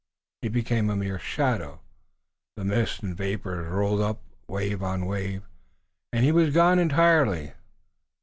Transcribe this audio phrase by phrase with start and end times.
[0.41, 1.79] He became a mere shadow,
[2.55, 5.43] the mists and vapors rolled up wave on wave,
[6.11, 7.53] and he was gone entirely.